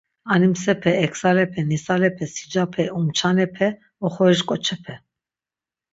Animsepe, 0.35 0.89
eksalepe, 1.07 1.61
nisalepe, 1.67 2.23
sicape, 2.33 2.83
umçanepe, 2.99 3.67
oxorişk̆oçepe... 4.05 4.95